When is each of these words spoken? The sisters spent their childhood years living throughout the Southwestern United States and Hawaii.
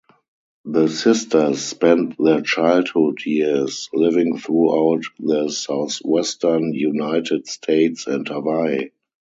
The 0.65 0.87
sisters 0.87 1.61
spent 1.61 2.15
their 2.17 2.41
childhood 2.41 3.23
years 3.23 3.87
living 3.93 4.35
throughout 4.39 5.03
the 5.19 5.47
Southwestern 5.49 6.73
United 6.73 7.45
States 7.47 8.07
and 8.07 8.27
Hawaii. 8.27 8.89